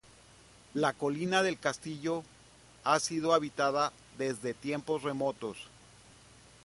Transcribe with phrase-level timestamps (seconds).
[0.73, 2.23] La colina del castillo
[2.85, 5.67] ha sido habitada desde tiempos remotos.